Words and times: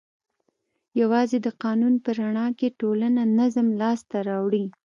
یوازې 1.01 1.37
د 1.41 1.47
قانون 1.63 1.93
په 2.03 2.09
رڼا 2.19 2.47
کې 2.59 2.75
ټولنه 2.79 3.21
نظم 3.39 3.67
لاس 3.81 3.99
ته 4.11 4.17
راوړي. 4.29 4.65